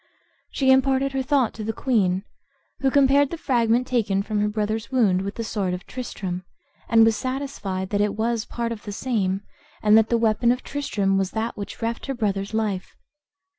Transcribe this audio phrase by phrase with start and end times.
[0.49, 2.23] She imparted her thought to the queen,
[2.79, 6.43] who compared the fragment taken from her brother's wound with the sword of Tristram,
[6.89, 9.41] and was satisfied that it was part of the same,
[9.83, 12.95] and that the weapon of Tristram was that which reft her brother's life.